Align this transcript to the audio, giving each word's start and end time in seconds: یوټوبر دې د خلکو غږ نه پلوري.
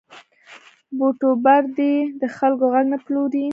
یوټوبر 0.97 1.61
دې 1.77 1.93
د 2.21 2.23
خلکو 2.37 2.65
غږ 2.73 2.85
نه 2.93 2.97
پلوري. 3.03 3.45